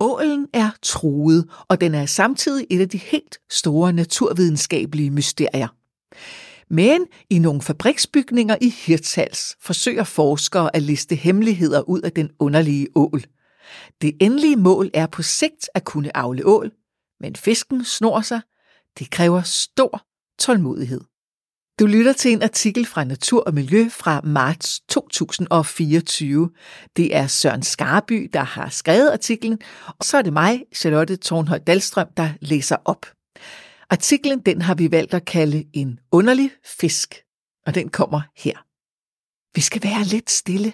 [0.00, 5.68] Ålen er truet, og den er samtidig et af de helt store naturvidenskabelige mysterier.
[6.70, 12.88] Men i nogle fabriksbygninger i Hirtshals forsøger forskere at liste hemmeligheder ud af den underlige
[12.94, 13.22] ål.
[14.02, 16.72] Det endelige mål er på sigt at kunne afle ål,
[17.20, 18.40] men fisken snor sig.
[18.98, 20.06] Det kræver stor
[20.38, 21.00] tålmodighed.
[21.80, 26.50] Du lytter til en artikel fra Natur og Miljø fra marts 2024.
[26.96, 31.58] Det er Søren Skarby, der har skrevet artiklen, og så er det mig, Charlotte Tornhøj
[31.58, 33.06] Dalstrøm, der læser op.
[33.90, 36.50] Artiklen den har vi valgt at kalde en underlig
[36.80, 37.14] fisk,
[37.66, 38.56] og den kommer her.
[39.54, 40.72] Vi skal være lidt stille.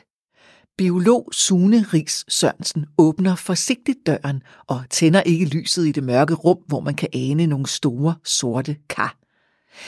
[0.78, 6.58] Biolog Sune Ries Sørensen åbner forsigtigt døren og tænder ikke lyset i det mørke rum,
[6.66, 9.16] hvor man kan ane nogle store sorte kar.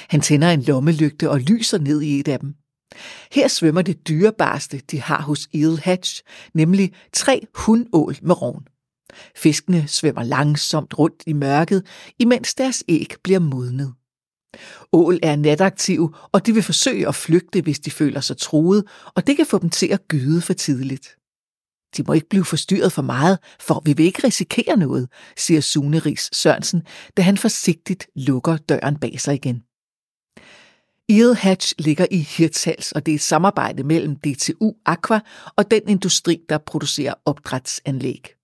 [0.08, 2.54] Han tænder en lommelygte og lyser ned i et af dem.
[3.32, 6.22] Her svømmer det dyrebarste, de har hos Eel Hatch,
[6.54, 8.66] nemlig tre hundål med rovn.
[9.36, 11.86] Fiskene svømmer langsomt rundt i mørket,
[12.18, 13.94] imens deres æg bliver modnet.
[14.92, 19.26] Ål er nataktive, og de vil forsøge at flygte, hvis de føler sig truet, og
[19.26, 21.16] det kan få dem til at gyde for tidligt.
[21.96, 25.98] De må ikke blive forstyrret for meget, for vi vil ikke risikere noget, siger Sune
[25.98, 26.82] Ries Sørensen,
[27.16, 29.62] da han forsigtigt lukker døren bag sig igen.
[31.12, 35.20] Eel Hatch ligger i Hirtshals, og det er et samarbejde mellem DTU Aqua
[35.56, 38.34] og den industri, der producerer opdrætsanlæg.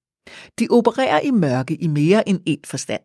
[0.59, 3.01] De opererer i mørke i mere end én forstand.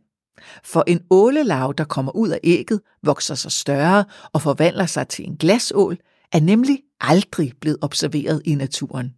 [0.64, 5.25] For en ålelav, der kommer ud af ægget, vokser sig større og forvandler sig til
[5.25, 5.97] en glasål,
[6.31, 9.14] er nemlig aldrig blevet observeret i naturen.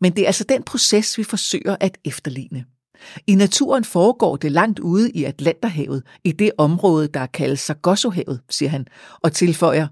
[0.00, 2.64] Men det er altså den proces, vi forsøger at efterligne.
[3.26, 8.70] I naturen foregår det langt ude i Atlanterhavet, i det område, der kaldes Sargossohavet, siger
[8.70, 8.86] han,
[9.22, 9.86] og tilføjer,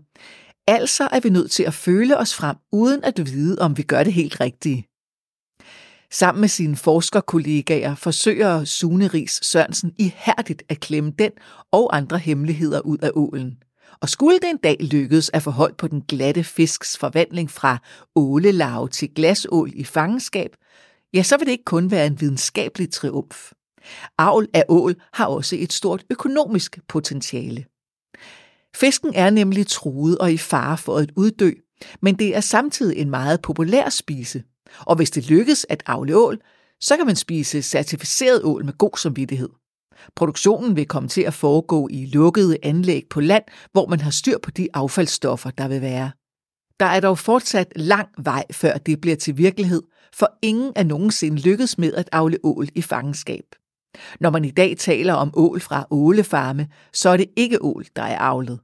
[0.67, 4.05] altså er vi nødt til at føle os frem, uden at vide, om vi gør
[4.05, 4.87] det helt rigtige.
[6.13, 11.31] Sammen med sine forskerkollegaer forsøger Sune Ries Sørensen ihærdigt at klemme den
[11.73, 13.57] og andre hemmeligheder ud af ålen.
[14.01, 17.79] Og skulle det en dag lykkes at få hold på den glatte fisks forvandling fra
[18.17, 20.51] ålelarve til glasål i fangenskab,
[21.15, 23.53] ja, så vil det ikke kun være en videnskabelig triumf.
[24.19, 27.65] Avl af ål har også et stort økonomisk potentiale.
[28.77, 31.51] Fisken er nemlig truet og i fare for at uddø,
[32.01, 34.43] men det er samtidig en meget populær spise.
[34.81, 36.39] Og hvis det lykkes at avle ål,
[36.81, 39.49] så kan man spise certificeret ål med god samvittighed.
[40.17, 44.39] Produktionen vil komme til at foregå i lukkede anlæg på land, hvor man har styr
[44.39, 46.11] på de affaldsstoffer, der vil være.
[46.81, 49.83] Der er dog fortsat lang vej, før det bliver til virkelighed,
[50.15, 53.45] for ingen er nogensinde lykkedes med at afle ål i fangenskab.
[54.21, 58.03] Når man i dag taler om ål fra ålefarme, så er det ikke ål, der
[58.03, 58.61] er avlet.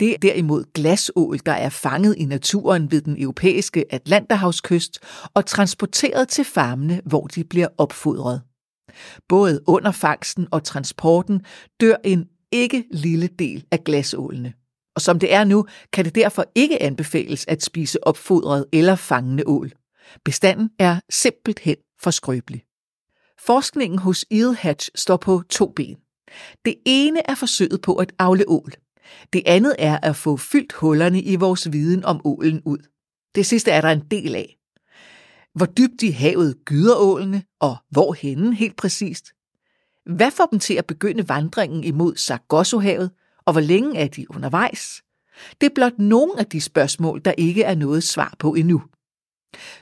[0.00, 4.98] Det er derimod glasål, der er fanget i naturen ved den europæiske Atlanterhavskyst
[5.34, 8.42] og transporteret til farmene, hvor de bliver opfodret.
[9.28, 11.40] Både under fangsten og transporten
[11.80, 14.52] dør en ikke lille del af glasålene.
[14.94, 19.42] Og som det er nu, kan det derfor ikke anbefales at spise opfodret eller fangende
[19.46, 19.72] ål.
[20.24, 22.64] Bestanden er simpelthen for skrøbelig.
[23.38, 25.96] Forskningen hos Eelhatch står på to ben.
[26.64, 28.72] Det ene er forsøget på at afle ål.
[29.32, 32.78] Det andet er at få fyldt hullerne i vores viden om ålen ud.
[33.34, 34.56] Det sidste er der en del af.
[35.54, 39.24] Hvor dybt i havet gyder ålene, og hvor henne helt præcist?
[40.06, 43.10] Hvad får dem til at begynde vandringen imod Sargossohavet,
[43.44, 45.02] og hvor længe er de undervejs?
[45.60, 48.82] Det er blot nogle af de spørgsmål, der ikke er noget svar på endnu.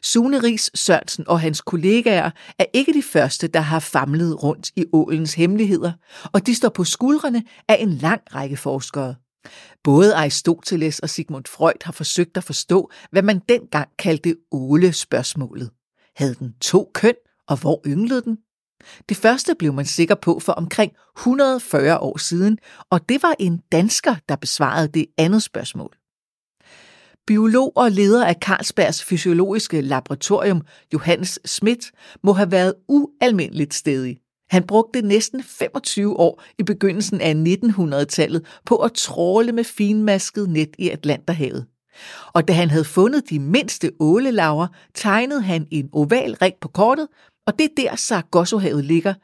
[0.03, 4.85] Sune Ries Sørensen og hans kollegaer er ikke de første, der har famlet rundt i
[4.93, 5.93] ålens hemmeligheder,
[6.33, 9.15] og de står på skuldrene af en lang række forskere.
[9.85, 15.71] Både Aristoteles og Sigmund Freud har forsøgt at forstå, hvad man dengang kaldte åle-spørgsmålet.
[16.17, 17.15] Havde den to køn,
[17.49, 18.39] og hvor ynglede den?
[19.09, 22.59] Det første blev man sikker på for omkring 140 år siden,
[22.91, 25.97] og det var en dansker, der besvarede det andet spørgsmål.
[27.27, 30.63] Biolog og leder af Carlsbergs fysiologiske laboratorium,
[30.93, 31.93] Johannes Schmidt,
[32.23, 34.19] må have været ualmindeligt stedig.
[34.51, 40.69] Han brugte næsten 25 år i begyndelsen af 1900-tallet på at tråle med finmasket net
[40.79, 41.67] i Atlanterhavet.
[42.35, 47.09] Og da han havde fundet de mindste ålelaver, tegnede han en oval ring på kortet,
[47.47, 49.15] og det er der Sargossohavet ligger,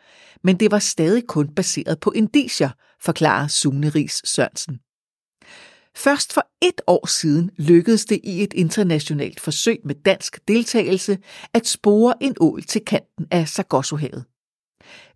[0.44, 2.70] men det var stadig kun baseret på indicier,
[3.02, 4.78] forklarer Sune Ries Sørensen.
[5.96, 11.18] Først for et år siden lykkedes det i et internationalt forsøg med dansk deltagelse
[11.54, 14.24] at spore en ål til kanten af Sargossohavet.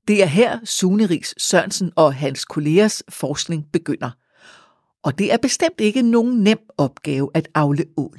[0.09, 4.11] Det er her Sune Ries Sørensen og hans kollegers forskning begynder.
[5.03, 8.19] Og det er bestemt ikke nogen nem opgave at afle ål.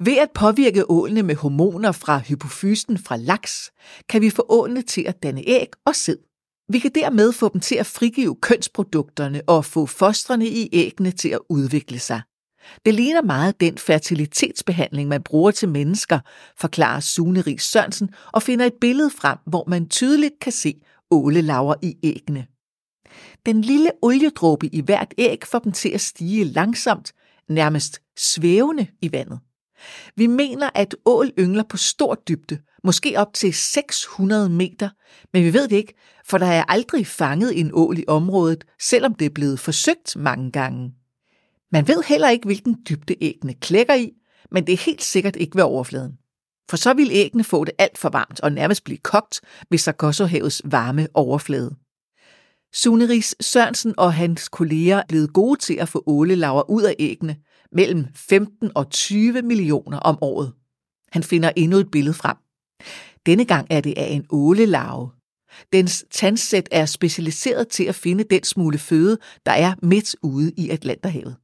[0.00, 3.70] Ved at påvirke ålene med hormoner fra hypofysen fra laks,
[4.08, 6.16] kan vi få ålene til at danne æg og sæd.
[6.68, 11.28] Vi kan dermed få dem til at frigive kønsprodukterne og få fostrene i æggene til
[11.28, 12.22] at udvikle sig.
[12.84, 16.18] Det ligner meget den fertilitetsbehandling, man bruger til mennesker,
[16.56, 20.74] forklarer Sune Ries Sørensen og finder et billede frem, hvor man tydeligt kan se
[21.10, 22.46] ålelaver i æggene.
[23.46, 27.12] Den lille oliedråbe i hvert æg får dem til at stige langsomt,
[27.48, 29.38] nærmest svævende i vandet.
[30.16, 34.88] Vi mener, at ål yngler på stor dybde, måske op til 600 meter,
[35.32, 35.94] men vi ved det ikke,
[36.24, 40.50] for der er aldrig fanget en ål i området, selvom det er blevet forsøgt mange
[40.50, 40.94] gange.
[41.72, 44.12] Man ved heller ikke, hvilken dybde æggene klækker i,
[44.50, 46.18] men det er helt sikkert ikke ved overfladen.
[46.70, 49.40] For så vil æggene få det alt for varmt og nærmest blive kogt
[49.70, 51.76] ved Sargassohavets varme overflade.
[52.74, 57.36] Suneris Sørensen og hans kolleger er blevet gode til at få ålelaver ud af æggene,
[57.72, 60.52] mellem 15 og 20 millioner om året.
[61.12, 62.36] Han finder endnu et billede frem.
[63.26, 65.10] Denne gang er det af en ålelarve.
[65.72, 70.70] Dens tandsæt er specialiseret til at finde den smule føde, der er midt ude i
[70.70, 71.36] Atlanterhavet.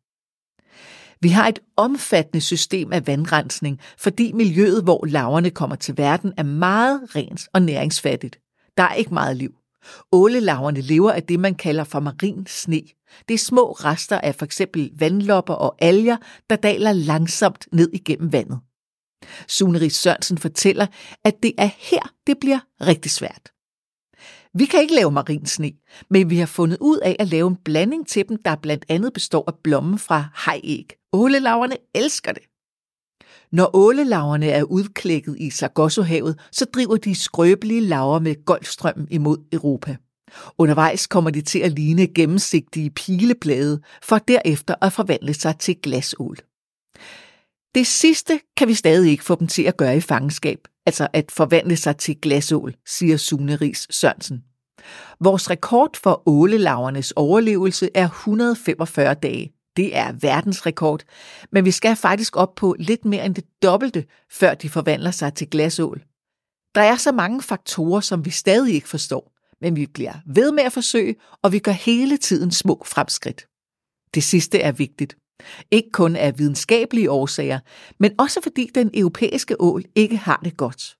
[1.22, 6.42] Vi har et omfattende system af vandrensning, fordi miljøet, hvor laverne kommer til verden, er
[6.42, 8.38] meget rent og næringsfattigt.
[8.76, 9.54] Der er ikke meget liv.
[10.12, 12.82] Ålelaverne lever af det, man kalder for marin sne.
[13.28, 14.62] Det er små rester af f.eks.
[14.98, 16.16] vandlopper og alger,
[16.50, 18.60] der daler langsomt ned igennem vandet.
[19.48, 20.86] Suneris Sørensen fortæller,
[21.24, 23.52] at det er her, det bliver rigtig svært.
[24.54, 25.72] Vi kan ikke lave marin sne,
[26.10, 29.12] men vi har fundet ud af at lave en blanding til dem, der blandt andet
[29.12, 30.92] består af blommen fra hajæg.
[31.12, 32.42] Ålelaverne elsker det.
[33.52, 39.96] Når ålelaverne er udklækket i Sargassohavet, så driver de skrøbelige laver med Golfstrømmen imod Europa.
[40.58, 46.36] Undervejs kommer de til at ligne gennemsigtige pileblade, for derefter at forvandle sig til glasål.
[47.74, 51.30] Det sidste kan vi stadig ikke få dem til at gøre i fangenskab, altså at
[51.30, 54.44] forvandle sig til glasål, siger Sune Ries Sørensen.
[55.20, 59.52] Vores rekord for ålelavernes overlevelse er 145 dage.
[59.76, 61.02] Det er verdensrekord,
[61.52, 65.34] men vi skal faktisk op på lidt mere end det dobbelte, før de forvandler sig
[65.34, 66.02] til glasål.
[66.74, 70.62] Der er så mange faktorer, som vi stadig ikke forstår, men vi bliver ved med
[70.62, 73.46] at forsøge, og vi gør hele tiden små fremskridt.
[74.14, 75.16] Det sidste er vigtigt.
[75.70, 77.60] Ikke kun af videnskabelige årsager,
[77.98, 80.96] men også fordi den europæiske ål ikke har det godt.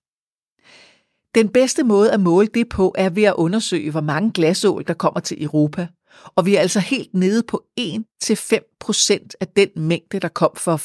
[1.35, 4.93] Den bedste måde at måle det på er ved at undersøge, hvor mange glasål, der
[4.93, 5.87] kommer til Europa.
[6.35, 10.77] Og vi er altså helt nede på 1-5% af den mængde, der kom for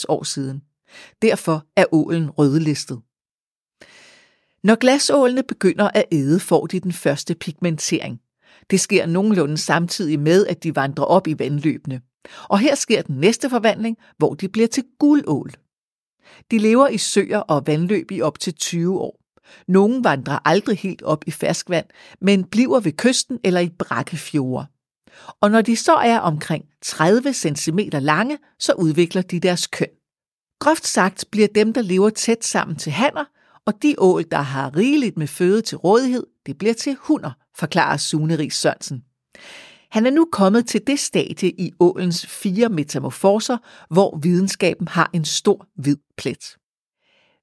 [0.00, 0.62] 40-50 år siden.
[1.22, 3.00] Derfor er ålen rødlistet.
[4.64, 8.20] Når glasålene begynder at æde, får de den første pigmentering.
[8.70, 12.00] Det sker nogenlunde samtidig med, at de vandrer op i vandløbene.
[12.48, 15.52] Og her sker den næste forvandling, hvor de bliver til guldål.
[16.50, 19.20] De lever i søer og vandløb i op til 20 år.
[19.68, 21.86] Nogle vandrer aldrig helt op i ferskvand,
[22.20, 24.66] men bliver ved kysten eller i brakkefjorde.
[25.40, 29.88] Og når de så er omkring 30 cm lange, så udvikler de deres køn.
[30.60, 33.24] Groft sagt bliver dem, der lever tæt sammen til hanner,
[33.66, 37.96] og de ål, der har rigeligt med føde til rådighed, det bliver til hunder, forklarer
[37.96, 39.04] Sune Ries Sørensen.
[39.90, 43.58] Han er nu kommet til det stadie i ålens fire metamorfoser,
[43.90, 46.56] hvor videnskaben har en stor hvid plet.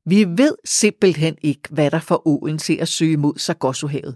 [0.06, 4.16] Vi ved simpelthen ikke, hvad der får ålen til at søge mod Sargossohavet.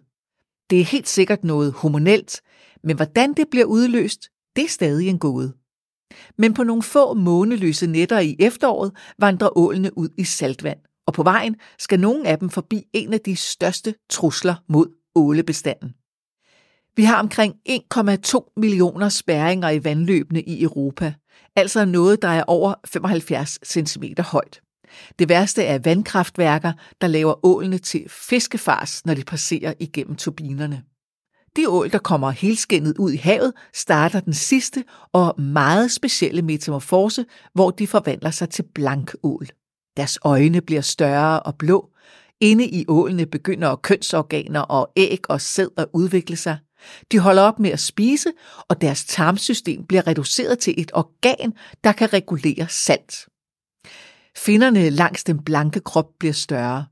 [0.70, 2.42] Det er helt sikkert noget hormonelt,
[2.84, 5.54] men hvordan det bliver udløst, det er stadig en gåde.
[6.38, 11.24] Men på nogle få måneløse nætter i efteråret vandrer ålene ud i saltvand, og på
[11.24, 15.94] vejen skal nogle af dem forbi en af de største trusler mod ålebestanden.
[17.00, 21.14] Vi har omkring 1,2 millioner spærringer i vandløbene i Europa,
[21.56, 24.62] altså noget, der er over 75 cm højt.
[25.20, 30.84] Det værste er vandkraftværker, der laver ålene til fiskefars, når de passerer igennem turbinerne.
[31.56, 37.26] De ål, der kommer helskindet ud i havet, starter den sidste og meget specielle metamorfose,
[37.54, 39.48] hvor de forvandler sig til blankål.
[39.98, 41.90] Deres øjne bliver større og blå.
[42.42, 46.58] Inde i ålene begynder kønsorganer og æg og sæd at udvikle sig.
[47.12, 48.32] De holder op med at spise,
[48.68, 53.28] og deres tarmsystem bliver reduceret til et organ, der kan regulere salt.
[54.38, 56.86] Finderne langs den blanke krop bliver større.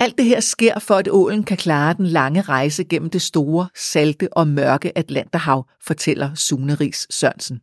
[0.00, 3.68] Alt det her sker for, at ålen kan klare den lange rejse gennem det store,
[3.76, 7.60] salte og mørke Atlanterhav, fortæller Sune Ries Sørensen.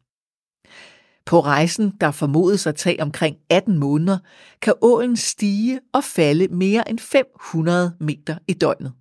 [1.25, 4.17] På rejsen, der formodes at tage omkring 18 måneder,
[4.61, 8.93] kan ålen stige og falde mere end 500 meter i døgnet.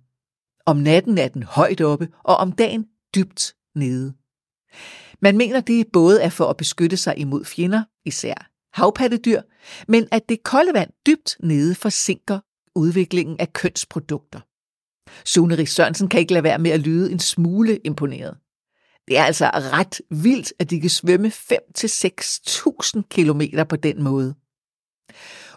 [0.65, 4.13] Om natten er den højt oppe, og om dagen dybt nede.
[5.21, 9.41] Man mener, det både er for at beskytte sig imod fjender, især havpattedyr,
[9.87, 12.39] men at det kolde vand dybt nede forsinker
[12.75, 14.39] udviklingen af kønsprodukter.
[15.25, 18.37] Sune Sørensen kan ikke lade være med at lyde en smule imponeret.
[19.07, 24.35] Det er altså ret vildt, at de kan svømme 5-6.000 km på den måde.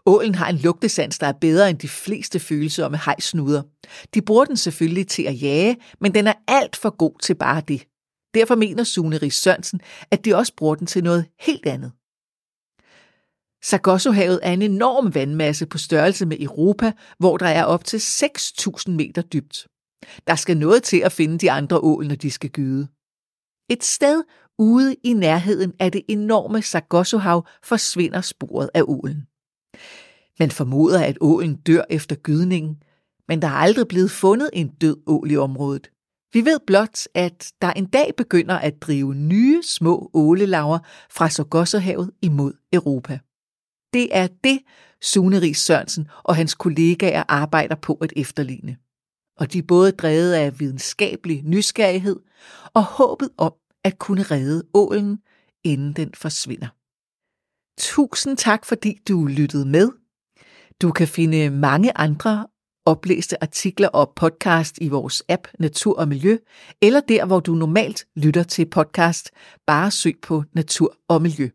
[0.07, 3.63] Ålen har en lugtesans, der er bedre end de fleste følsomme hejsnuder.
[4.15, 7.63] De bruger den selvfølgelig til at jage, men den er alt for god til bare
[7.69, 7.87] det.
[8.35, 9.81] Derfor mener Sune Ries Sørensen,
[10.11, 11.93] at de også bruger den til noget helt andet.
[13.63, 18.91] Sargossohavet er en enorm vandmasse på størrelse med Europa, hvor der er op til 6.000
[18.91, 19.67] meter dybt.
[20.27, 22.89] Der skal noget til at finde de andre ål, når de skal gyde.
[23.71, 24.23] Et sted
[24.59, 29.27] ude i nærheden af det enorme Sargossohav forsvinder sporet af ålen.
[30.41, 32.83] Man formoder, at ålen dør efter gydningen,
[33.29, 35.91] men der er aldrig blevet fundet en død ål i området.
[36.33, 40.79] Vi ved blot, at der en dag begynder at drive nye små ålelaver
[41.11, 43.19] fra Sargassohavet imod Europa.
[43.93, 44.61] Det er det,
[45.03, 48.77] Sune Ries Sørensen og hans kollegaer arbejder på at efterligne.
[49.37, 52.17] Og de er både drevet af videnskabelig nysgerrighed
[52.75, 53.53] og håbet om
[53.85, 55.19] at kunne redde ålen,
[55.65, 56.69] inden den forsvinder.
[57.79, 59.91] Tusind tak, fordi du lyttede med.
[60.83, 62.47] Du kan finde mange andre
[62.87, 66.39] oplæste artikler og podcast i vores app Natur og Miljø,
[66.83, 69.31] eller der, hvor du normalt lytter til podcast.
[69.67, 71.49] Bare søg på Natur og Miljø.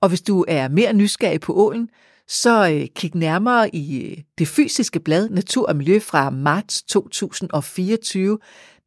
[0.00, 1.88] Og hvis du er mere nysgerrig på ålen,
[2.28, 8.38] så øh, kig nærmere i øh, det fysiske blad Natur og Miljø fra marts 2024.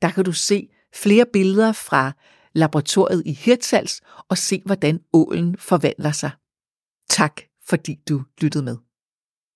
[0.02, 2.12] Der kan du se flere billeder fra
[2.54, 6.32] laboratoriet i Hirtshals og se, hvordan ålen forvandler sig.
[7.10, 8.93] Tak fordi du lyttede med.